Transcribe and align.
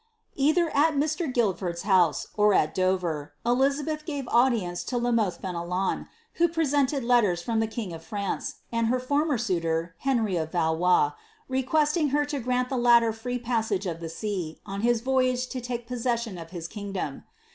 Either 0.35 0.71
at 0.75 0.95
Mr. 0.95 1.31
Guildford's 1.31 1.83
house, 1.83 2.25
or 2.33 2.55
at 2.55 2.73
Dover, 2.73 3.33
Elizabeth 3.45 4.03
gave 4.03 4.27
audience 4.29 4.83
to 4.83 4.97
La 4.97 5.11
Mothe 5.11 5.37
Fenelon, 5.39 6.07
who 6.41 6.47
presented 6.47 7.03
letters 7.03 7.43
from 7.43 7.59
the 7.59 7.67
king 7.67 7.93
of 7.93 8.03
France, 8.03 8.55
tad 8.73 8.85
her 8.85 8.99
former 8.99 9.37
suitor, 9.37 9.93
Henry 9.99 10.37
of 10.37 10.51
Valois, 10.51 11.11
requesting 11.47 12.09
her 12.09 12.25
to 12.25 12.39
grant 12.39 12.67
the 12.69 12.77
latter 12.77 13.13
free 13.13 13.37
passage 13.37 13.85
of 13.85 13.99
the 13.99 14.09
sea, 14.09 14.59
on 14.65 14.81
his 14.81 15.01
voyage 15.01 15.45
to 15.49 15.61
take 15.61 15.85
possession 15.87 16.39
of 16.39 16.49
his 16.49 16.67
king 16.67 16.91
dom. 16.93 17.23